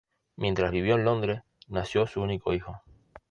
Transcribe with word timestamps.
Mientras 0.35 0.71
vivió 0.71 0.95
en 0.95 1.03
Londres 1.05 1.43
nació 1.67 2.07
su 2.07 2.21
único 2.21 2.53
hijo. 2.55 2.81